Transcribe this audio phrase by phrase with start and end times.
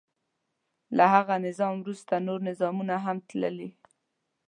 [0.97, 3.69] له هغه نظام وروسته نور نظامونه هم تللي.